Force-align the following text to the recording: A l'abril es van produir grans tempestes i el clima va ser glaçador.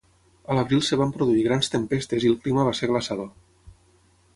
A 0.53 0.55
l'abril 0.59 0.81
es 0.85 0.89
van 1.01 1.11
produir 1.19 1.45
grans 1.49 1.71
tempestes 1.75 2.27
i 2.27 2.33
el 2.35 2.41
clima 2.47 2.67
va 2.71 2.77
ser 2.83 2.95
glaçador. 2.95 3.31